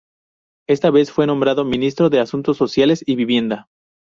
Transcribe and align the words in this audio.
Esta 0.67 0.89
vez 0.89 1.11
fue 1.11 1.27
nombrado 1.27 1.63
Ministro 1.63 2.09
de 2.09 2.19
Asuntos 2.19 2.57
Sociales 2.57 3.03
y 3.05 3.15
Vivienda. 3.15 3.67